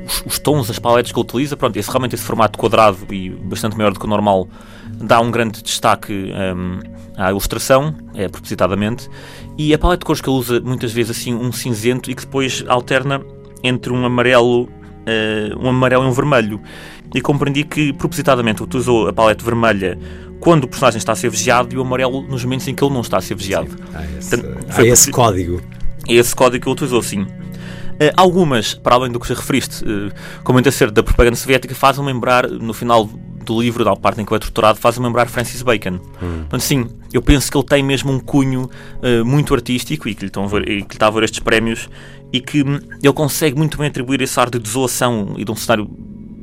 os, 0.06 0.24
os, 0.26 0.40
tons, 0.40 0.70
as 0.70 0.80
paletes 0.80 1.12
que 1.12 1.20
ele 1.20 1.26
utiliza. 1.26 1.56
Pronto, 1.56 1.78
esse, 1.78 1.90
realmente 1.90 2.16
esse 2.16 2.24
formato 2.24 2.58
quadrado 2.58 2.98
e 3.12 3.30
bastante 3.30 3.78
maior 3.78 3.94
do 3.94 4.00
que 4.00 4.06
o 4.06 4.10
normal 4.10 4.48
dá 4.94 5.20
um 5.20 5.32
grande 5.32 5.62
destaque 5.62 6.32
um, 6.56 6.80
à 7.16 7.30
ilustração, 7.30 7.96
é, 8.14 8.28
propositadamente. 8.28 9.10
E 9.58 9.74
a 9.74 9.78
paleta 9.78 10.00
de 10.00 10.06
cores 10.06 10.22
que 10.22 10.30
ele 10.30 10.38
usa, 10.38 10.60
muitas 10.60 10.92
vezes 10.92 11.18
assim, 11.18 11.34
um 11.34 11.52
cinzento 11.52 12.10
e 12.10 12.16
que 12.16 12.26
depois 12.26 12.64
alterna 12.68 13.22
entre 13.64 13.92
um 13.92 14.06
amarelo, 14.06 14.64
uh, 14.64 15.60
um 15.60 15.70
amarelo 15.70 16.04
e 16.04 16.08
um 16.08 16.12
vermelho. 16.12 16.62
E 17.14 17.22
compreendi 17.22 17.64
que 17.64 17.92
propositadamente 17.94 18.64
utilizou 18.64 19.08
a 19.08 19.14
paleta 19.14 19.44
vermelha 19.44 19.98
quando 20.40 20.64
o 20.64 20.68
personagem 20.68 20.98
está 20.98 21.12
a 21.12 21.16
ser 21.16 21.30
vigiado 21.30 21.74
e 21.74 21.78
o 21.78 21.82
amarelo 21.82 22.22
nos 22.24 22.44
momentos 22.44 22.68
em 22.68 22.74
que 22.74 22.84
ele 22.84 22.94
não 22.94 23.02
está 23.02 23.18
a 23.18 23.22
ser 23.22 23.36
vigiado. 23.36 23.76
Há 23.94 24.06
esse, 24.18 24.30
Portanto, 24.38 24.66
há 24.70 24.84
esse 24.84 25.12
código. 25.12 25.62
É 26.08 26.14
esse 26.14 26.36
código 26.36 26.64
que 26.64 26.68
ele 26.68 26.74
utilizou, 26.74 27.02
sim. 27.02 27.22
Uh, 27.22 28.12
algumas, 28.18 28.74
para 28.74 28.96
além 28.96 29.12
do 29.12 29.20
que 29.20 29.28
já 29.28 29.36
referiste, 29.36 29.84
uh, 29.84 30.12
como 30.44 30.58
ainda 30.58 30.72
ser 30.72 30.90
da 30.90 31.04
propaganda 31.04 31.36
soviética, 31.36 31.76
fazem 31.76 32.04
lembrar, 32.04 32.50
no 32.50 32.74
final 32.74 33.08
do 33.46 33.62
livro, 33.62 33.84
da 33.84 33.96
parte 33.96 34.22
em 34.22 34.26
que 34.26 34.34
é 34.34 34.40
torturado, 34.40 34.80
fazem 34.80 35.04
lembrar 35.04 35.28
Francis 35.28 35.62
Bacon. 35.62 36.00
Hum. 36.22 36.40
Portanto, 36.42 36.62
sim, 36.62 36.88
eu 37.14 37.22
penso 37.22 37.52
que 37.52 37.58
ele 37.58 37.66
tem 37.66 37.84
mesmo 37.84 38.12
um 38.12 38.20
cunho 38.20 38.70
uh, 39.02 39.26
muito 39.26 39.54
artístico 39.54 40.08
e 40.08 40.16
que 40.16 40.22
lhe, 40.22 40.28
estão 40.28 40.46
a 40.46 40.48
ver, 40.48 40.62
e 40.64 40.66
que 40.66 40.90
lhe 40.90 40.94
está 40.94 41.08
a 41.08 41.12
ver 41.12 41.24
estes 41.24 41.40
prémios 41.40 41.90
e 42.34 42.40
que 42.40 42.60
ele 42.60 43.14
consegue 43.14 43.58
muito 43.58 43.78
bem 43.78 43.88
atribuir 43.88 44.22
esse 44.22 44.40
ar 44.40 44.50
de 44.50 44.58
desolação 44.58 45.34
e 45.38 45.44
de 45.44 45.52
um 45.52 45.56
cenário 45.56 45.90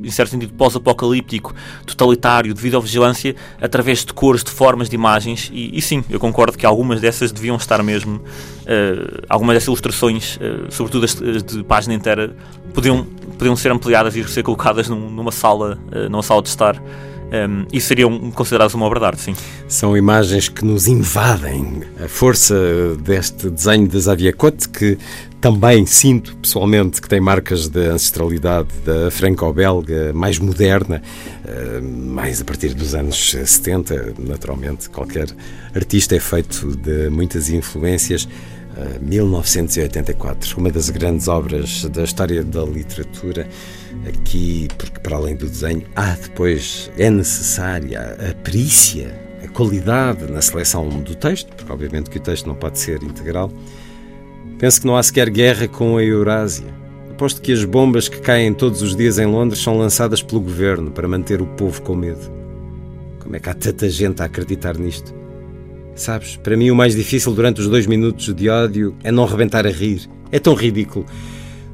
em 0.03 0.11
certo 0.11 0.29
sentido, 0.29 0.53
pós-apocalíptico, 0.53 1.53
totalitário, 1.85 2.53
de 2.53 2.61
videovigilância, 2.61 3.35
através 3.61 4.05
de 4.05 4.13
cores, 4.13 4.43
de 4.43 4.51
formas, 4.51 4.89
de 4.89 4.95
imagens. 4.95 5.49
E, 5.53 5.77
e 5.77 5.81
sim, 5.81 6.03
eu 6.09 6.19
concordo 6.19 6.57
que 6.57 6.65
algumas 6.65 7.01
dessas 7.01 7.31
deviam 7.31 7.57
estar 7.57 7.81
mesmo, 7.83 8.15
uh, 8.15 9.25
algumas 9.27 9.55
dessas 9.55 9.67
ilustrações, 9.67 10.37
uh, 10.37 10.71
sobretudo 10.71 11.05
as, 11.05 11.15
de 11.43 11.63
página 11.63 11.93
inteira, 11.93 12.35
podiam, 12.73 13.05
podiam 13.39 13.55
ser 13.55 13.71
ampliadas 13.71 14.15
e 14.15 14.23
ser 14.25 14.43
colocadas 14.43 14.89
num, 14.89 15.09
numa 15.09 15.31
sala, 15.31 15.79
uh, 15.91 16.09
numa 16.09 16.21
sala 16.21 16.43
de 16.43 16.49
estar. 16.49 16.79
Um, 17.31 17.67
e 17.71 17.79
seriam 17.79 18.31
consideradas 18.31 18.73
uma 18.73 18.87
obra 18.87 18.99
de 18.99 19.05
arte, 19.05 19.21
sim. 19.21 19.35
São 19.67 19.95
imagens 19.95 20.49
que 20.49 20.65
nos 20.65 20.87
invadem. 20.87 21.83
A 22.03 22.07
força 22.07 22.55
deste 23.03 23.51
desenho 23.51 23.87
de 23.87 24.01
Xavier 24.01 24.35
Cote, 24.35 24.67
que 24.67 24.97
também 25.39 25.85
sinto 25.85 26.35
pessoalmente 26.37 26.99
que 26.99 27.07
tem 27.07 27.21
marcas 27.21 27.69
da 27.69 27.91
ancestralidade 27.91 28.69
da 28.83 29.11
franco-belga 29.11 30.11
mais 30.11 30.39
moderna, 30.39 31.03
eh, 31.45 31.79
mais 31.81 32.41
a 32.41 32.45
partir 32.45 32.73
dos 32.73 32.95
anos 32.95 33.31
70, 33.45 34.15
naturalmente. 34.17 34.89
Qualquer 34.89 35.27
artista 35.75 36.15
é 36.15 36.19
feito 36.19 36.75
de 36.77 37.09
muitas 37.09 37.51
influências. 37.51 38.27
1984, 39.01 40.57
uma 40.57 40.71
das 40.71 40.89
grandes 40.89 41.27
obras 41.27 41.83
da 41.85 42.03
história 42.03 42.43
da 42.43 42.63
literatura. 42.63 43.47
Aqui, 44.07 44.67
porque 44.77 44.99
para 44.99 45.17
além 45.17 45.35
do 45.35 45.47
desenho, 45.49 45.83
há 45.95 46.11
depois, 46.15 46.91
é 46.97 47.09
necessária 47.09 48.17
a 48.29 48.33
perícia, 48.43 49.19
a 49.43 49.47
qualidade 49.47 50.31
na 50.31 50.41
seleção 50.41 50.87
do 50.87 51.15
texto, 51.15 51.53
porque 51.55 51.71
obviamente 51.71 52.09
que 52.09 52.17
o 52.17 52.21
texto 52.21 52.47
não 52.47 52.55
pode 52.55 52.79
ser 52.79 53.01
integral 53.03 53.51
Penso 54.59 54.81
que 54.81 54.87
não 54.87 54.97
há 54.97 55.01
sequer 55.01 55.29
guerra 55.29 55.69
com 55.69 55.95
a 55.95 56.03
Eurásia. 56.03 56.67
Aposto 57.09 57.41
que 57.41 57.53
as 57.53 57.63
bombas 57.63 58.09
que 58.09 58.19
caem 58.19 58.53
todos 58.53 58.81
os 58.81 58.93
dias 58.93 59.17
em 59.17 59.25
Londres 59.25 59.63
são 59.63 59.77
lançadas 59.77 60.21
pelo 60.21 60.41
governo 60.41 60.91
para 60.91 61.07
manter 61.07 61.41
o 61.41 61.47
povo 61.47 61.81
com 61.81 61.95
medo. 61.95 62.29
Como 63.19 63.37
é 63.37 63.39
que 63.39 63.49
há 63.49 63.53
tanta 63.53 63.89
gente 63.89 64.21
a 64.21 64.25
acreditar 64.25 64.77
nisto? 64.77 65.18
Sabes, 65.99 66.37
para 66.37 66.55
mim 66.55 66.71
o 66.71 66.75
mais 66.75 66.95
difícil 66.95 67.33
durante 67.33 67.59
os 67.59 67.67
dois 67.67 67.85
minutos 67.85 68.33
de 68.33 68.47
ódio 68.47 68.95
é 69.03 69.11
não 69.11 69.25
rebentar 69.25 69.67
a 69.67 69.69
rir. 69.69 70.09
É 70.31 70.39
tão 70.39 70.53
ridículo. 70.53 71.05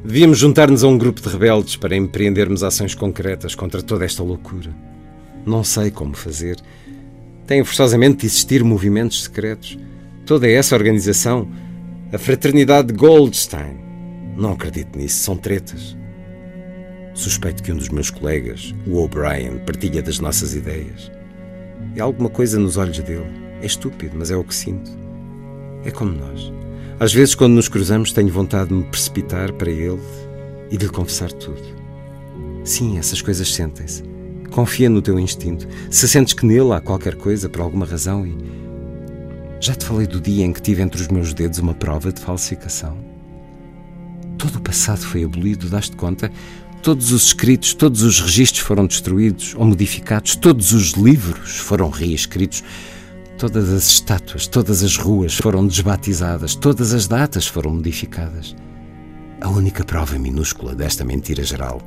Devíamos 0.04 0.40
juntar-nos 0.40 0.84
a 0.84 0.88
um 0.88 0.98
grupo 0.98 1.22
de 1.22 1.30
rebeldes 1.30 1.76
para 1.76 1.96
empreendermos 1.96 2.64
ações 2.64 2.96
concretas 2.96 3.54
contra 3.54 3.84
toda 3.84 4.04
esta 4.04 4.24
loucura. 4.24 4.76
Não 5.46 5.64
sei 5.64 5.92
como 5.92 6.16
fazer. 6.16 6.58
Têm 7.46 7.64
forçosamente 7.64 8.22
de 8.22 8.26
existir 8.26 8.64
movimentos 8.64 9.26
secretos. 9.26 9.78
Toda 10.26 10.50
essa 10.50 10.76
organização 10.76 11.48
a 12.12 12.18
fraternidade 12.18 12.94
Goldstein. 12.94 13.78
Não 14.36 14.54
acredito 14.54 14.98
nisso, 14.98 15.24
são 15.24 15.38
tretas. 15.38 15.96
Suspeito 17.14 17.62
que 17.62 17.72
um 17.72 17.78
dos 17.78 17.90
meus 17.90 18.10
colegas, 18.10 18.74
o 18.88 18.98
O'Brien, 18.98 19.60
partilha 19.68 20.02
das 20.02 20.18
nossas 20.18 20.56
ideias. 20.56 21.12
É 21.96 22.02
alguma 22.02 22.30
coisa 22.30 22.60
nos 22.60 22.76
olhos 22.76 22.98
dele. 22.98 23.45
É 23.66 23.68
estúpido, 23.68 24.16
mas 24.16 24.30
é 24.30 24.36
o 24.38 24.44
que 24.44 24.54
sinto. 24.54 24.92
É 25.84 25.90
como 25.90 26.12
nós. 26.12 26.54
Às 27.00 27.12
vezes, 27.12 27.34
quando 27.34 27.56
nos 27.56 27.68
cruzamos, 27.68 28.12
tenho 28.12 28.30
vontade 28.30 28.70
de 28.70 28.76
me 28.76 28.84
precipitar 28.84 29.52
para 29.54 29.72
ele 29.72 30.00
e 30.70 30.78
de 30.78 30.86
lhe 30.86 30.92
confessar 30.92 31.32
tudo. 31.32 31.64
Sim, 32.64 33.00
essas 33.00 33.24
coisas 33.24 33.52
sentem-se. 33.52 34.04
Confia 34.52 34.88
no 34.88 35.02
teu 35.02 35.18
instinto. 35.18 35.68
Se 35.90 36.08
sentes 36.08 36.36
que 36.36 36.46
nele 36.46 36.74
há 36.74 36.80
qualquer 36.80 37.16
coisa, 37.16 37.50
por 37.50 37.62
alguma 37.62 37.88
razão, 37.88 38.24
e 38.28 38.38
já 39.60 39.74
te 39.74 39.84
falei 39.84 40.06
do 40.06 40.22
dia 40.22 40.46
em 40.46 40.54
que 40.54 40.62
tive 40.62 40.84
entre 40.84 41.02
os 41.02 41.08
meus 41.08 41.34
dedos 41.34 41.58
uma 41.58 41.74
prova 41.74 42.14
de 42.14 42.22
falsificação? 42.22 42.96
Todo 44.38 44.58
o 44.58 44.62
passado 44.62 45.00
foi 45.00 45.24
abolido, 45.24 45.70
daste 45.70 45.96
conta? 45.96 46.32
Todos 46.84 47.12
os 47.12 47.26
escritos, 47.26 47.74
todos 47.74 48.04
os 48.04 48.20
registros 48.20 48.64
foram 48.64 48.86
destruídos 48.86 49.56
ou 49.58 49.66
modificados, 49.66 50.36
todos 50.36 50.72
os 50.72 50.92
livros 50.92 51.58
foram 51.58 51.90
reescritos, 51.90 52.64
todas 53.38 53.70
as 53.70 53.88
estátuas, 53.88 54.48
todas 54.48 54.84
as 54.84 54.98
ruas 54.98 55.38
foram 55.38 55.68
desbatizadas, 55.68 56.56
todas 56.56 56.94
as 56.94 57.08
datas 57.08 57.48
foram 57.48 57.72
modificadas. 57.72 58.56
A 59.42 59.50
única 59.50 59.84
prova 59.84 60.18
minúscula 60.18 60.74
desta 60.74 61.04
mentira 61.04 61.44
geral 61.44 61.82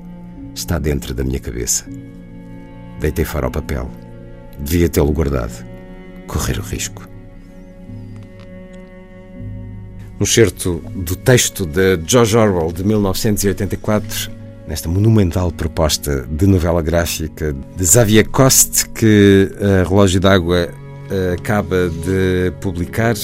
está 0.55 0.79
dentro 0.79 1.15
da 1.15 1.25
minha 1.25 1.41
cabeça. 1.41 1.85
Deitei 3.01 3.25
fora 3.25 3.49
o 3.49 3.51
papel. 3.51 3.91
Devia 4.59 4.89
tê-lo 4.89 5.13
guardado. 5.13 5.65
Correr 6.27 6.59
o 6.59 6.63
risco. 6.63 7.09
Um 10.21 10.27
certo 10.27 10.83
do 10.97 11.15
texto 11.15 11.65
de 11.65 11.99
George 12.05 12.37
Orwell 12.37 12.73
de 12.73 12.83
1984, 12.83 14.33
nesta 14.67 14.89
monumental 14.89 15.53
proposta 15.53 16.27
de 16.29 16.45
novela 16.45 16.83
gráfica 16.83 17.55
de 17.77 17.87
Xavier 17.87 18.29
Coste, 18.29 18.89
que 18.91 19.49
a 19.61 19.89
Relógio 19.89 20.21
d'Água 20.21 20.59
eh, 20.59 20.71
acaba 21.35 21.89
de 21.89 22.53
publicar, 22.61 23.15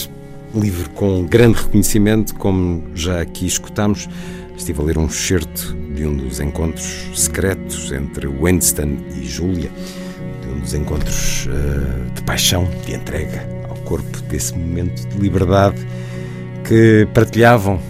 livro 0.55 0.88
com 0.90 1.25
grande 1.25 1.59
reconhecimento, 1.62 2.35
como 2.37 2.83
já 2.94 3.20
aqui 3.20 3.47
escutamos. 3.47 4.09
Estive 4.57 4.81
a 4.81 4.85
ler 4.85 4.99
um 4.99 5.07
excerto 5.07 5.75
de 5.94 6.07
um 6.07 6.16
dos 6.16 6.40
encontros 6.40 7.11
secretos 7.14 7.92
entre 7.92 8.27
Winston 8.27 8.99
e 9.16 9.25
Julia, 9.25 9.70
de 10.42 10.49
um 10.49 10.61
dos 10.61 10.75
encontros 10.75 11.47
uh, 11.47 12.11
de 12.14 12.23
paixão, 12.23 12.68
de 12.87 12.94
entrega 12.94 13.47
ao 13.68 13.77
corpo 13.79 14.20
desse 14.23 14.57
momento 14.57 15.09
de 15.09 15.18
liberdade 15.18 15.87
que 16.66 17.07
partilhavam, 17.12 17.81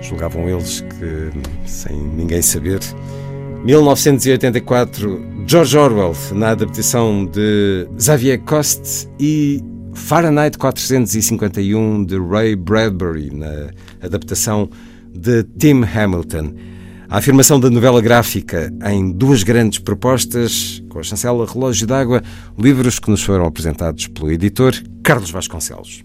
julgavam 0.00 0.48
eles 0.48 0.80
que, 0.80 1.30
sem 1.68 1.96
ninguém 1.96 2.42
saber, 2.42 2.80
1984, 3.64 5.31
George 5.46 5.76
Orwell, 5.76 6.14
na 6.32 6.50
adaptação 6.50 7.26
de 7.26 7.86
Xavier 7.98 8.40
Coste, 8.40 9.08
e 9.20 9.60
Fahrenheit 9.94 10.56
451, 10.56 12.04
de 12.04 12.18
Ray 12.18 12.56
Bradbury, 12.56 13.30
na 13.30 13.70
adaptação 14.02 14.70
de 15.14 15.44
Tim 15.58 15.82
Hamilton. 15.84 16.54
A 17.08 17.18
afirmação 17.18 17.60
da 17.60 17.68
novela 17.68 18.00
gráfica 18.00 18.72
em 18.90 19.12
duas 19.12 19.42
grandes 19.42 19.78
propostas, 19.78 20.82
com 20.88 20.98
a 20.98 21.02
chancela 21.02 21.46
Relógio 21.46 21.86
d'Água, 21.86 22.22
livros 22.58 22.98
que 22.98 23.10
nos 23.10 23.22
foram 23.22 23.44
apresentados 23.44 24.06
pelo 24.06 24.32
editor 24.32 24.72
Carlos 25.02 25.30
Vasconcelos. 25.30 26.02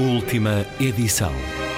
Última 0.00 0.64
edição. 0.80 1.69